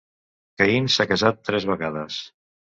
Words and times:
Cain 0.61 0.89
s'ha 0.93 1.07
casat 1.11 1.45
tres 1.51 1.69
vegades. 1.73 2.19